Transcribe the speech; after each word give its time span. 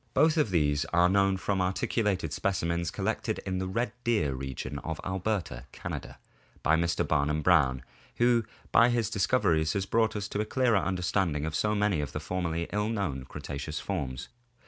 Both 0.15 0.35
of 0.35 0.49
these 0.49 0.83
are 0.85 1.07
known 1.07 1.37
from 1.37 1.59
articu 1.59 2.01
lated 2.03 2.31
specimens 2.31 2.89
collected 2.89 3.37
in 3.45 3.59
the 3.59 3.67
Red 3.67 3.91
Deer 4.03 4.33
region 4.33 4.79
of 4.79 4.99
Alberta, 5.05 5.65
Canada, 5.71 6.17
by 6.63 6.75
Mr. 6.75 7.07
Barnum 7.07 7.43
Brown, 7.43 7.83
who 8.15 8.43
by 8.71 8.89
his 8.89 9.11
discoveries 9.11 9.73
has 9.73 9.85
brought 9.85 10.15
us 10.15 10.27
to 10.29 10.41
a 10.41 10.43
clearer 10.45 10.77
understanding 10.79 11.45
of 11.45 11.53
so 11.53 11.75
many 11.75 12.01
of 12.01 12.13
the 12.13 12.19
formerly 12.19 12.67
ill 12.73 12.89
known 12.89 13.25
Cre 13.25 13.37
taceous 13.37 13.79
forms. 13.79 14.27